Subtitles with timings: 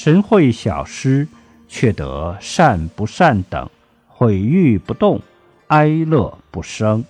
[0.00, 1.26] 神会小施，
[1.66, 3.68] 却得善不善等；
[4.06, 5.20] 毁誉不动，
[5.66, 7.04] 哀乐不生。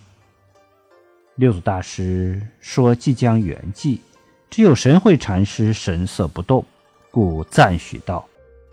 [1.34, 3.98] 六祖大师说即将圆寂，
[4.48, 6.64] 只有神会禅师神色不动，
[7.10, 8.26] 故赞许道：“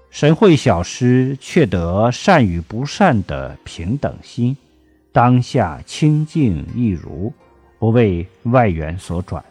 [0.09, 4.55] 神会小施，却得善与不善的平等心，
[5.11, 7.33] 当下清净一如，
[7.77, 9.43] 不为外缘所转，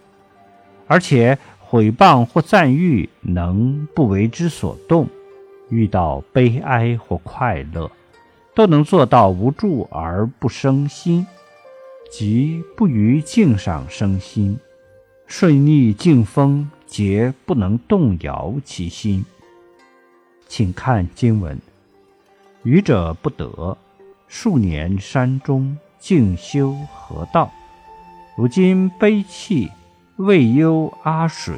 [0.87, 1.38] 而且。”
[1.74, 5.07] 毁谤或赞誉，能不为之所动；
[5.71, 7.90] 遇到悲哀或快乐，
[8.54, 11.26] 都能做到无助而不生心，
[12.13, 14.57] 即不于境上生心。
[15.26, 19.24] 顺逆境风，皆不能动摇其心。
[20.46, 21.59] 请看经文：
[22.63, 23.76] 愚者不得
[24.29, 27.51] 数年山中静修何道？
[28.37, 29.68] 如今悲泣。
[30.18, 31.52] 未忧阿谁？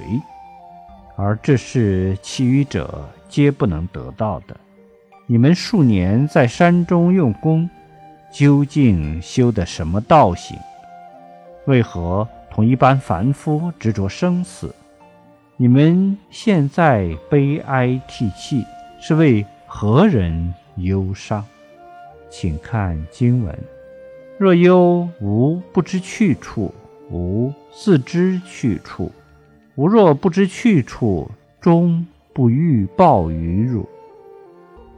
[1.14, 4.56] 而这是其余者皆不能得到的。
[5.26, 7.68] 你们数年在山中用功，
[8.32, 10.56] 究竟修的什么道行？
[11.66, 14.74] 为何同一般凡夫执着生死？
[15.58, 18.64] 你们现在悲哀涕泣，
[18.98, 21.44] 是为何人忧伤？
[22.30, 23.54] 请看经文：
[24.38, 26.74] 若忧无不知去处。
[27.10, 29.12] 无自知去处，
[29.76, 33.88] 吾若不知去处，终不欲报于汝。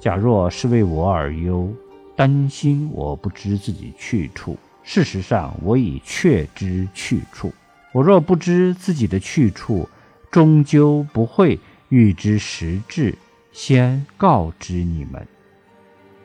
[0.01, 1.73] 假若是为我而忧，
[2.17, 7.53] 担心我不知自己去处，事实上我已确知去处。
[7.93, 9.89] 我若不知自己的去处，
[10.31, 11.59] 终究不会
[11.89, 13.15] 预知实质，
[13.53, 15.27] 先告知你们。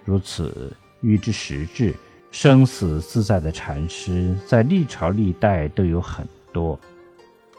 [0.05, 1.93] 如此预知实质。
[2.33, 6.77] 生死自在的禅师，在历朝历代都有很多。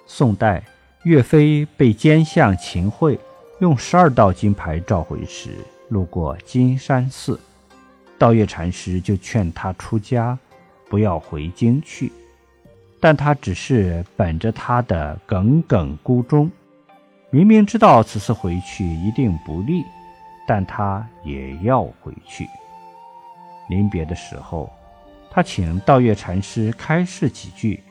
[0.04, 0.64] 宋代
[1.04, 3.16] 岳飞被奸相秦桧
[3.60, 5.50] 用十二道金牌召回时，
[5.90, 7.38] 路过金山寺，
[8.18, 10.36] 道月禅师就劝他出家，
[10.88, 12.12] 不要回京去。
[12.98, 16.50] 但他只是本着他的耿耿孤忠，
[17.30, 19.84] 明明知道此次回去一定不利，
[20.48, 22.44] 但他也要回去。
[23.68, 24.70] 临别的时候，
[25.30, 27.82] 他请道月禅师开示几句，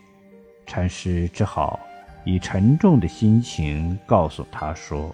[0.66, 1.80] 禅师只好
[2.24, 5.14] 以沉重的心情告诉他说：“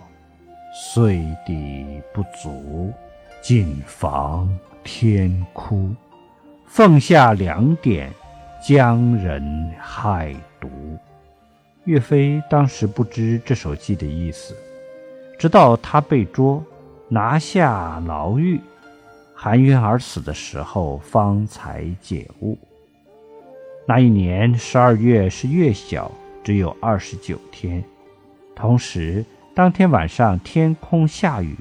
[0.73, 2.93] 岁底不足，
[3.41, 4.49] 谨防
[4.83, 5.89] 天哭。
[6.65, 8.13] 奉下两点，
[8.61, 10.69] 将人害毒。”
[11.85, 14.55] 岳飞当时不知这首偈的意思，
[15.39, 16.63] 直到他被捉，
[17.07, 18.61] 拿下牢狱。
[19.41, 22.57] 含冤而死的时候，方才解悟。
[23.87, 26.11] 那一年十二月是月小，
[26.43, 27.81] 只有二十九天。
[28.53, 29.23] 同时，
[29.55, 31.55] 当天晚上天空下雨，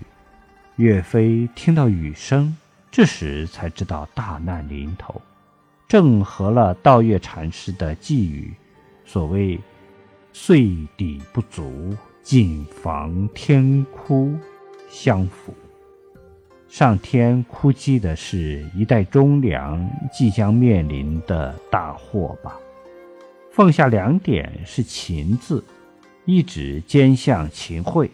[0.74, 2.56] 岳飞听到雨声，
[2.90, 5.22] 这时才知道大难临头，
[5.86, 8.52] 正合了道月禅师的寄语，
[9.04, 9.56] 所谓
[10.34, 14.34] “岁底不足，谨防天哭”
[14.90, 15.54] 相符。
[16.68, 22.56] 上天哭泣的是一代忠良即将面临的大祸吧？
[23.50, 25.64] 奉下两点是秦字，
[26.26, 28.10] 一指奸相秦桧，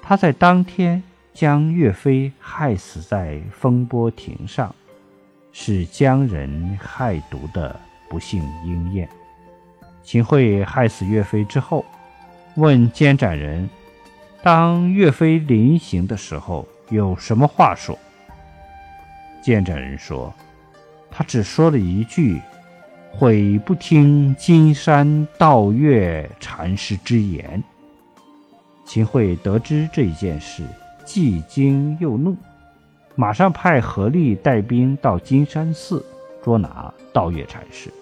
[0.00, 1.02] 他在当天
[1.34, 4.74] 将岳飞害死在风波亭上，
[5.52, 7.78] 是将人害毒的
[8.08, 9.06] 不幸应验。
[10.02, 11.84] 秦桧害死岳飞之后，
[12.56, 13.68] 问监斩人：
[14.42, 16.66] 当岳飞临行的时候。
[16.88, 17.98] 有什么话说？
[19.42, 20.32] 见证人说，
[21.10, 22.40] 他只说了一句
[23.10, 27.62] ：“悔不听金山道月禅师之言。”
[28.84, 30.62] 秦桧得知这一件事，
[31.04, 32.36] 既惊又怒，
[33.14, 36.04] 马上派何力带兵到金山寺
[36.42, 37.92] 捉拿道月禅师。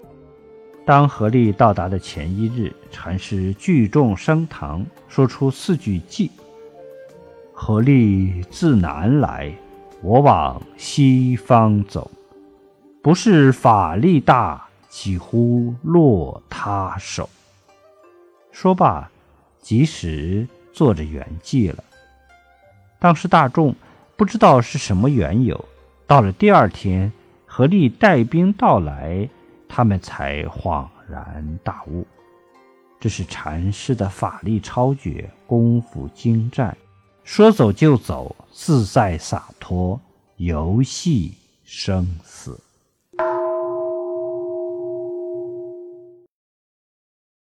[0.87, 6.29] 当何力到达的前一日，禅师聚众升堂，说出四句偈。
[7.67, 9.51] 何力自南来？
[10.03, 12.11] 我往西方走，
[13.03, 17.27] 不是法力大，几乎落他手。”
[18.53, 19.11] 说罢，
[19.63, 21.83] 及时坐着圆寂了。
[22.99, 23.75] 当时大众
[24.15, 25.65] 不知道是什么缘由，
[26.07, 27.11] 到了第二天，
[27.47, 29.27] 何力带兵到来，
[29.71, 32.07] 他们才恍然大悟。
[33.01, 36.77] 这是禅师的法力超绝，功夫精湛，
[37.25, 39.99] 说走就走自在洒脱
[40.37, 41.33] 游戏
[41.65, 42.61] 生死。